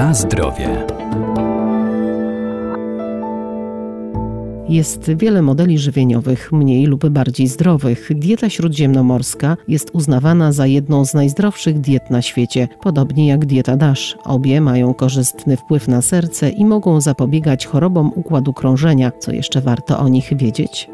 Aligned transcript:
Na 0.00 0.14
zdrowie. 0.14 0.86
Jest 4.68 5.10
wiele 5.16 5.42
modeli 5.42 5.78
żywieniowych, 5.78 6.52
mniej 6.52 6.86
lub 6.86 7.08
bardziej 7.08 7.46
zdrowych. 7.48 8.08
Dieta 8.14 8.50
śródziemnomorska 8.50 9.56
jest 9.68 9.90
uznawana 9.92 10.52
za 10.52 10.66
jedną 10.66 11.04
z 11.04 11.14
najzdrowszych 11.14 11.80
diet 11.80 12.10
na 12.10 12.22
świecie, 12.22 12.68
podobnie 12.82 13.28
jak 13.28 13.46
dieta 13.46 13.76
DASH. 13.76 14.16
Obie 14.24 14.60
mają 14.60 14.94
korzystny 14.94 15.56
wpływ 15.56 15.88
na 15.88 16.02
serce 16.02 16.50
i 16.50 16.64
mogą 16.64 17.00
zapobiegać 17.00 17.66
chorobom 17.66 18.12
układu 18.14 18.52
krążenia. 18.52 19.12
Co 19.18 19.32
jeszcze 19.32 19.60
warto 19.60 19.98
o 19.98 20.08
nich 20.08 20.36
wiedzieć? 20.36 20.90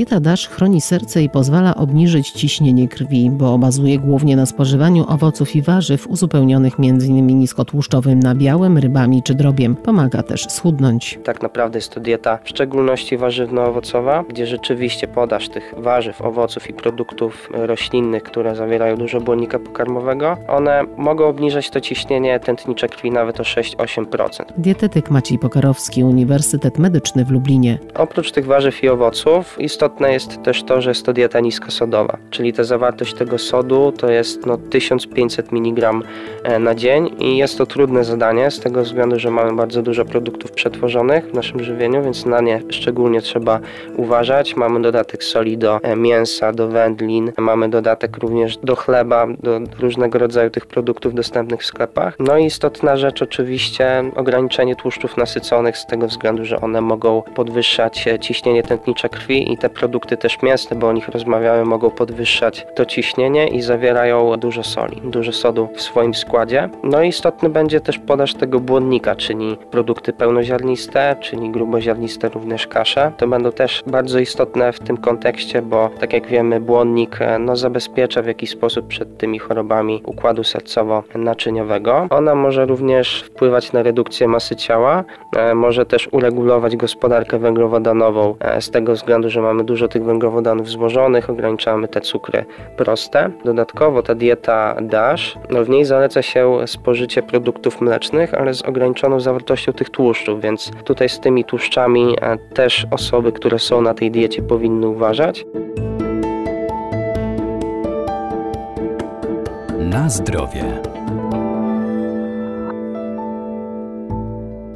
Dieta 0.00 0.20
DASH 0.20 0.48
chroni 0.48 0.80
serce 0.80 1.22
i 1.22 1.28
pozwala 1.28 1.74
obniżyć 1.74 2.30
ciśnienie 2.30 2.88
krwi, 2.88 3.30
bo 3.30 3.58
bazuje 3.58 3.98
głównie 3.98 4.36
na 4.36 4.46
spożywaniu 4.46 5.04
owoców 5.08 5.56
i 5.56 5.62
warzyw 5.62 6.06
uzupełnionych 6.06 6.74
m.in. 6.78 7.26
niskotłuszczowym 7.26 8.20
nabiałem, 8.20 8.78
rybami 8.78 9.22
czy 9.22 9.34
drobiem. 9.34 9.76
Pomaga 9.76 10.22
też 10.22 10.46
schudnąć. 10.50 11.18
Tak 11.24 11.42
naprawdę 11.42 11.78
jest 11.78 11.94
to 11.94 12.00
dieta 12.00 12.38
w 12.44 12.48
szczególności 12.48 13.18
warzywno-owocowa, 13.18 14.24
gdzie 14.28 14.46
rzeczywiście 14.46 15.08
podaż 15.08 15.48
tych 15.48 15.74
warzyw, 15.78 16.22
owoców 16.22 16.70
i 16.70 16.72
produktów 16.72 17.48
roślinnych, 17.52 18.22
które 18.22 18.56
zawierają 18.56 18.96
dużo 18.96 19.20
błonnika 19.20 19.58
pokarmowego, 19.58 20.36
one 20.48 20.82
mogą 20.96 21.26
obniżać 21.28 21.70
to 21.70 21.80
ciśnienie 21.80 22.40
tętnicze 22.40 22.88
krwi 22.88 23.10
nawet 23.10 23.40
o 23.40 23.42
6-8%. 23.42 24.44
Dietetyk 24.58 25.10
Maciej 25.10 25.38
Pokarowski, 25.38 26.04
Uniwersytet 26.04 26.78
Medyczny 26.78 27.24
w 27.24 27.30
Lublinie. 27.30 27.78
Oprócz 27.94 28.32
tych 28.32 28.46
warzyw 28.46 28.84
i 28.84 28.88
owoców 28.88 29.56
istotne 29.60 29.89
istotne 29.90 30.12
jest 30.12 30.42
też 30.42 30.62
to, 30.62 30.82
że 30.82 30.90
jest 30.90 31.06
to 31.06 31.12
dieta 31.12 31.40
niskosodowa, 31.40 32.16
czyli 32.30 32.52
ta 32.52 32.64
zawartość 32.64 33.14
tego 33.14 33.38
sodu 33.38 33.92
to 33.92 34.10
jest 34.10 34.46
no, 34.46 34.58
1500 34.58 35.52
mg 35.52 35.90
e, 36.42 36.58
na 36.58 36.74
dzień 36.74 37.10
i 37.18 37.36
jest 37.36 37.58
to 37.58 37.66
trudne 37.66 38.04
zadanie 38.04 38.50
z 38.50 38.60
tego 38.60 38.82
względu, 38.82 39.18
że 39.18 39.30
mamy 39.30 39.52
bardzo 39.52 39.82
dużo 39.82 40.04
produktów 40.04 40.52
przetworzonych 40.52 41.24
w 41.24 41.34
naszym 41.34 41.64
żywieniu, 41.64 42.02
więc 42.02 42.26
na 42.26 42.40
nie 42.40 42.62
szczególnie 42.68 43.20
trzeba 43.20 43.60
uważać. 43.96 44.56
Mamy 44.56 44.82
dodatek 44.82 45.24
soli 45.24 45.58
do 45.58 45.80
e, 45.82 45.96
mięsa, 45.96 46.52
do 46.52 46.68
wędlin, 46.68 47.32
mamy 47.38 47.68
dodatek 47.68 48.16
również 48.16 48.56
do 48.56 48.76
chleba, 48.76 49.26
do 49.42 49.60
różnego 49.78 50.18
rodzaju 50.18 50.50
tych 50.50 50.66
produktów 50.66 51.14
dostępnych 51.14 51.60
w 51.60 51.66
sklepach. 51.66 52.16
No 52.18 52.38
i 52.38 52.44
istotna 52.44 52.96
rzecz 52.96 53.22
oczywiście 53.22 54.10
ograniczenie 54.16 54.76
tłuszczów 54.76 55.16
nasyconych 55.16 55.78
z 55.78 55.86
tego 55.86 56.06
względu, 56.06 56.44
że 56.44 56.60
one 56.60 56.80
mogą 56.80 57.22
podwyższać 57.22 58.08
e, 58.08 58.18
ciśnienie 58.18 58.62
tętnicze 58.62 59.08
krwi 59.08 59.52
i 59.52 59.58
te 59.58 59.70
produkty 59.80 60.16
też 60.16 60.42
mięsne, 60.42 60.76
bo 60.76 60.88
o 60.88 60.92
nich 60.92 61.08
rozmawiamy, 61.08 61.64
mogą 61.64 61.90
podwyższać 61.90 62.66
to 62.74 62.84
ciśnienie 62.84 63.48
i 63.48 63.62
zawierają 63.62 64.36
dużo 64.36 64.62
soli, 64.62 65.00
dużo 65.04 65.32
sodu 65.32 65.68
w 65.74 65.82
swoim 65.82 66.14
składzie. 66.14 66.68
No 66.84 67.02
i 67.02 67.08
istotny 67.08 67.48
będzie 67.48 67.80
też 67.80 67.98
podaż 67.98 68.34
tego 68.34 68.60
błonnika, 68.60 69.16
czyli 69.16 69.56
produkty 69.70 70.12
pełnoziarniste, 70.12 71.16
czyli 71.20 71.50
gruboziarniste 71.50 72.28
również 72.28 72.66
kasze. 72.66 73.12
To 73.16 73.28
będą 73.28 73.52
też 73.52 73.82
bardzo 73.86 74.18
istotne 74.18 74.72
w 74.72 74.78
tym 74.80 74.96
kontekście, 74.96 75.62
bo 75.62 75.90
tak 76.00 76.12
jak 76.12 76.26
wiemy, 76.26 76.60
błonnik 76.60 77.20
e, 77.20 77.38
no, 77.38 77.56
zabezpiecza 77.56 78.22
w 78.22 78.26
jakiś 78.26 78.50
sposób 78.50 78.86
przed 78.86 79.18
tymi 79.18 79.38
chorobami 79.38 80.02
układu 80.06 80.42
sercowo-naczyniowego. 80.42 82.06
Ona 82.10 82.34
może 82.34 82.66
również 82.66 83.22
wpływać 83.22 83.72
na 83.72 83.82
redukcję 83.82 84.28
masy 84.28 84.56
ciała, 84.56 85.04
e, 85.36 85.54
może 85.54 85.86
też 85.86 86.08
uregulować 86.12 86.76
gospodarkę 86.76 87.38
węglowodanową 87.38 88.34
e, 88.40 88.60
z 88.60 88.70
tego 88.70 88.92
względu, 88.92 89.30
że 89.30 89.40
mamy 89.42 89.59
mamy 89.60 89.66
dużo 89.66 89.88
tych 89.88 90.04
węglowodanów 90.04 90.68
złożonych, 90.68 91.30
ograniczamy 91.30 91.88
te 91.88 92.00
cukry 92.00 92.44
proste. 92.76 93.30
Dodatkowo 93.44 94.02
ta 94.02 94.14
dieta 94.14 94.76
DASH, 94.82 95.36
no 95.50 95.64
w 95.64 95.68
niej 95.68 95.84
zaleca 95.84 96.22
się 96.22 96.58
spożycie 96.66 97.22
produktów 97.22 97.80
mlecznych, 97.80 98.34
ale 98.34 98.54
z 98.54 98.62
ograniczoną 98.62 99.20
zawartością 99.20 99.72
tych 99.72 99.90
tłuszczów, 99.90 100.40
więc 100.40 100.70
tutaj 100.84 101.08
z 101.08 101.20
tymi 101.20 101.44
tłuszczami 101.44 102.16
e, 102.20 102.38
też 102.38 102.86
osoby, 102.90 103.32
które 103.32 103.58
są 103.58 103.82
na 103.82 103.94
tej 103.94 104.10
diecie 104.10 104.42
powinny 104.42 104.88
uważać. 104.88 105.44
Na 109.78 110.08
zdrowie. 110.08 110.64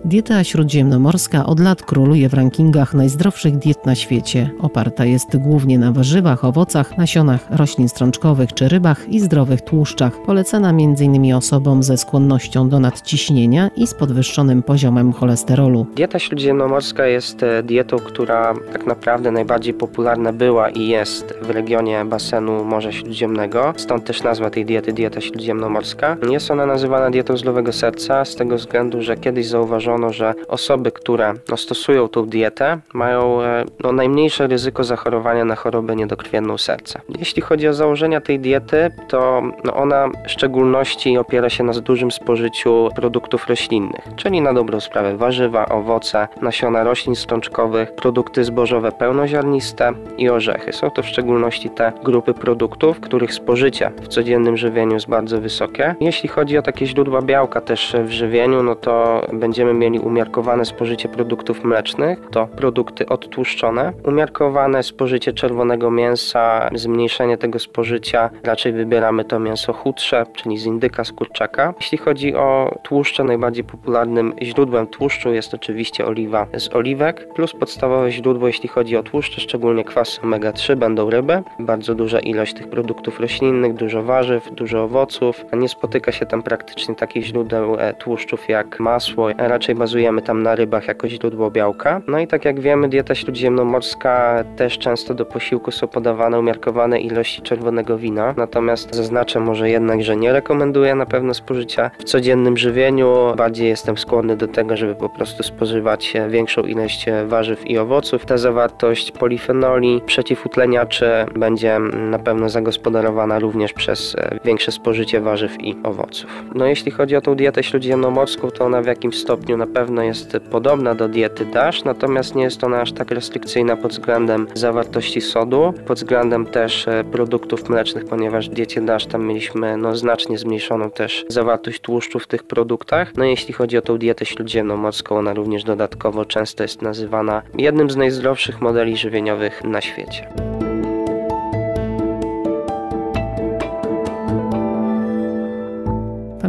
Dieta 0.05 0.45
śródziemnomorska 0.45 1.47
od 1.47 1.61
lat 1.61 1.83
króluje 1.83 2.29
w 2.29 2.35
rankingach 2.35 2.95
najzdrowszych 2.95 3.57
diet 3.57 3.87
na 3.87 3.95
świecie. 3.95 4.51
Oparta 4.61 5.05
jest 5.05 5.37
głównie 5.37 5.79
na 5.79 5.93
warzywach, 5.93 6.45
owocach, 6.45 6.99
nasionach, 6.99 7.47
roślin 7.51 7.89
strączkowych 7.89 8.53
czy 8.53 8.69
rybach 8.69 9.09
i 9.09 9.21
zdrowych 9.21 9.61
tłuszczach. 9.61 10.23
Polecana 10.27 10.71
m.in. 10.71 11.35
osobom 11.35 11.83
ze 11.83 11.97
skłonnością 11.97 12.69
do 12.69 12.81
nadciśnienia 12.81 13.71
i 13.77 13.87
z 13.87 13.95
podwyższonym 13.95 14.63
poziomem 14.63 15.13
cholesterolu. 15.13 15.87
Dieta 15.97 16.19
śródziemnomorska 16.19 17.07
jest 17.07 17.43
e, 17.43 17.63
dietą, 17.63 17.97
która 17.97 18.55
tak 18.73 18.87
naprawdę 18.87 19.31
najbardziej 19.31 19.75
popularna 19.75 20.33
była 20.33 20.71
i 20.71 20.89
jest 20.89 21.35
w 21.43 21.51
regionie 21.51 22.05
basenu 22.05 22.65
Morza 22.65 22.93
Śródziemnego. 22.93 23.75
Stąd 23.77 24.05
też 24.05 24.23
nazwa 24.23 24.51
tej 24.51 24.65
diety 24.65 24.93
dieta 24.93 25.21
śródziemnomorska. 25.21 26.17
Jest 26.31 26.51
ona 26.51 26.67
nazywana 26.67 27.11
dietą 27.11 27.37
zdrowego 27.37 27.73
serca 27.73 28.25
z 28.25 28.37
tego 28.37 28.57
względu, 28.57 29.03
że 29.03 29.17
kiedyś 29.17 29.47
zauważono 29.47 29.94
że 30.13 30.35
osoby, 30.49 30.93
które 30.93 31.35
no, 31.51 31.57
stosują 31.57 32.09
tą 32.09 32.27
dietę, 32.27 32.79
mają 32.95 33.43
e, 33.43 33.65
no, 33.85 33.93
najmniejsze 33.93 34.47
ryzyko 34.47 34.85
zachorowania 34.85 35.45
na 35.45 35.57
chorobę 35.57 35.97
niedokrwienną 35.97 36.59
serca. 36.59 37.01
Jeśli 37.19 37.43
chodzi 37.43 37.69
o 37.69 37.75
założenia 37.75 38.21
tej 38.21 38.41
diety, 38.41 38.91
to 39.09 39.43
no, 39.65 39.75
ona 39.75 40.09
w 40.27 40.31
szczególności 40.31 41.19
opiera 41.19 41.51
się 41.51 41.65
na 41.65 41.73
dużym 41.73 42.11
spożyciu 42.11 42.89
produktów 42.97 43.49
roślinnych, 43.49 44.09
czyli 44.17 44.41
na 44.41 44.55
dobrą 44.55 44.81
sprawę 44.81 45.17
warzywa, 45.17 45.67
owoce, 45.67 46.29
nasiona 46.43 46.85
roślin 46.85 47.15
strączkowych, 47.15 47.95
produkty 47.95 48.45
zbożowe 48.45 48.93
pełnoziarniste 48.93 49.93
i 50.19 50.29
orzechy. 50.29 50.73
Są 50.73 50.91
to 50.91 51.03
w 51.03 51.07
szczególności 51.07 51.71
te 51.71 51.93
grupy 52.05 52.35
produktów, 52.35 53.01
których 53.01 53.35
spożycie 53.35 53.93
w 54.03 54.09
codziennym 54.09 54.57
żywieniu 54.57 54.95
jest 54.95 55.09
bardzo 55.09 55.41
wysokie. 55.41 55.95
Jeśli 56.01 56.29
chodzi 56.29 56.59
o 56.59 56.63
takie 56.63 56.87
źródła 56.87 57.23
białka 57.23 57.61
też 57.61 57.97
w 58.05 58.11
żywieniu, 58.11 58.63
no 58.63 58.75
to 58.75 59.23
będziemy 59.33 59.75
mieli 59.75 59.84
umiarkowane 59.93 60.65
spożycie 60.65 61.09
produktów 61.09 61.65
mlecznych, 61.65 62.19
to 62.31 62.47
produkty 62.47 63.09
odtłuszczone, 63.09 63.93
umiarkowane 64.05 64.83
spożycie 64.83 65.33
czerwonego 65.33 65.91
mięsa, 65.91 66.71
zmniejszenie 66.75 67.39
tego 67.39 67.59
spożycia, 67.59 68.31
raczej 68.43 68.73
wybieramy 68.73 69.25
to 69.25 69.39
mięso 69.39 69.73
chudsze, 69.73 70.27
czyli 70.35 70.59
z 70.59 70.67
indyka, 70.67 71.05
z 71.05 71.13
kurczaka. 71.13 71.75
Jeśli 71.81 71.99
chodzi 71.99 72.35
o 72.35 72.79
tłuszcze, 72.83 73.25
najbardziej 73.25 73.65
popularnym 73.65 74.33
źródłem 74.43 74.87
tłuszczu 74.87 75.35
jest 75.35 75.55
oczywiście 75.55 76.07
oliwa 76.07 76.47
z 76.59 76.75
oliwek, 76.77 77.35
plus 77.35 77.53
podstawowe 77.53 78.11
źródło, 78.11 78.47
jeśli 78.47 78.69
chodzi 78.69 78.97
o 78.97 79.03
tłuszcze, 79.03 79.41
szczególnie 79.41 79.85
kwasy 79.85 80.21
omega-3, 80.21 80.77
będą 80.77 81.11
ryby. 81.11 81.43
Bardzo 81.59 81.95
duża 81.95 82.21
ilość 82.21 82.55
tych 82.55 82.69
produktów 82.69 83.21
roślinnych, 83.21 83.75
dużo 83.75 84.03
warzyw, 84.03 84.55
dużo 84.55 84.83
owoców. 84.83 85.45
Nie 85.53 85.69
spotyka 85.69 86.13
się 86.13 86.27
tam 86.27 86.43
praktycznie 86.43 86.95
takich 86.95 87.25
źródeł 87.25 87.77
e, 87.79 87.95
tłuszczów 87.95 88.49
jak 88.49 88.81
masło, 88.81 89.29
raczej 89.39 89.74
raczej 89.75 89.79
bazujemy 89.79 90.23
tam 90.23 90.43
na 90.43 90.55
rybach 90.55 90.89
jako 90.89 91.09
źródło 91.09 91.51
białka. 91.51 92.01
No 92.07 92.19
i 92.19 92.27
tak 92.27 92.45
jak 92.45 92.61
wiemy, 92.61 92.89
dieta 92.89 93.15
śródziemnomorska 93.15 94.45
też 94.57 94.79
często 94.79 95.15
do 95.15 95.25
posiłku 95.25 95.71
są 95.71 95.89
podawane 95.89 96.39
umiarkowane 96.39 97.01
ilości 97.01 97.43
czerwonego 97.43 97.99
wina. 97.99 98.35
Natomiast 98.37 98.95
zaznaczę 98.95 99.41
może 99.41 99.71
jednak, 99.71 100.03
że 100.03 100.17
nie 100.17 100.33
rekomenduję 100.33 100.95
na 100.95 101.07
pewno 101.07 101.35
spożycia 101.35 101.91
w 101.99 102.05
codziennym 102.05 102.57
żywieniu. 102.57 103.35
Bardziej 103.37 103.69
jestem 103.69 103.99
skłonny 103.99 104.37
do 104.37 104.49
tego, 104.49 104.77
żeby 104.77 104.95
po 104.95 105.09
prostu 105.09 105.43
spożywać 105.43 106.15
większą 106.29 106.63
ilość 106.63 107.07
warzyw 107.27 107.67
i 107.67 107.79
owoców. 107.79 108.27
Ta 108.27 108.39
zawartość 108.39 109.13
polifenoli, 109.13 110.01
przeciwutleniaczy 110.07 111.07
będzie 111.37 111.79
na 112.11 112.19
pewno 112.19 112.49
zagospodarowana 112.49 113.39
również 113.39 113.73
przez 113.73 114.17
większe 114.45 114.73
spożycie 114.73 115.21
warzyw 115.21 115.61
i 115.61 115.77
owoców. 115.83 116.45
No 116.55 116.67
jeśli 116.67 116.93
chodzi 116.93 117.17
o 117.17 117.21
tą 117.21 117.35
dietę 117.35 117.63
śródziemnomorską, 117.63 118.51
to 118.51 118.65
ona 118.65 118.83
w 118.83 118.87
jakimś 118.87 119.19
stopniu 119.19 119.57
na 119.65 119.73
pewno 119.73 120.03
jest 120.03 120.37
podobna 120.51 120.95
do 120.95 121.09
diety 121.09 121.45
DASH, 121.45 121.85
natomiast 121.85 122.35
nie 122.35 122.43
jest 122.43 122.65
ona 122.65 122.81
aż 122.81 122.93
tak 122.93 123.11
restrykcyjna 123.11 123.77
pod 123.77 123.93
względem 123.93 124.47
zawartości 124.55 125.21
sodu, 125.21 125.75
pod 125.87 125.99
względem 125.99 126.47
też 126.47 126.89
e, 126.89 127.05
produktów 127.05 127.69
mlecznych, 127.69 128.05
ponieważ 128.05 128.51
w 128.51 128.53
diecie 128.53 128.81
DASH 128.81 129.07
tam 129.07 129.27
mieliśmy 129.27 129.77
no, 129.77 129.97
znacznie 129.97 130.39
zmniejszoną 130.39 130.91
też 130.91 131.25
zawartość 131.29 131.81
tłuszczu 131.81 132.19
w 132.19 132.27
tych 132.27 132.43
produktach. 132.43 133.13
No 133.17 133.25
jeśli 133.25 133.55
chodzi 133.55 133.79
o 133.79 133.83
tą 133.83 133.99
dietę 133.99 134.25
śródziemnomorską, 134.27 135.19
ona 135.19 135.35
również 135.35 135.65
dodatkowo 135.65 136.25
często 136.25 136.63
jest 136.63 136.83
nazywana 136.83 137.43
jednym 137.59 137.91
z 137.91 137.97
najzdrowszych 137.97 138.61
modeli 138.61 138.97
żywieniowych 138.97 139.65
na 139.65 139.81
świecie. 139.81 140.54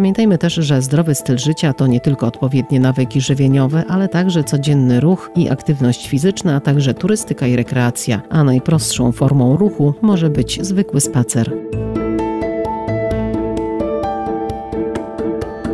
Pamiętajmy 0.05 0.37
też, 0.37 0.53
że 0.53 0.81
zdrowy 0.81 1.15
styl 1.15 1.37
życia 1.37 1.73
to 1.73 1.87
nie 1.87 1.99
tylko 1.99 2.27
odpowiednie 2.27 2.79
nawyki 2.79 3.21
żywieniowe, 3.21 3.83
ale 3.87 4.09
także 4.09 4.43
codzienny 4.43 4.99
ruch 4.99 5.31
i 5.35 5.49
aktywność 5.49 6.07
fizyczna, 6.07 6.55
a 6.55 6.59
także 6.59 6.93
turystyka 6.93 7.47
i 7.47 7.55
rekreacja. 7.55 8.21
A 8.29 8.43
najprostszą 8.43 9.11
formą 9.11 9.57
ruchu 9.57 9.93
może 10.01 10.29
być 10.29 10.59
zwykły 10.65 11.01
spacer. 11.01 11.51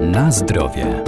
Na 0.02 0.32
zdrowie. 0.32 1.04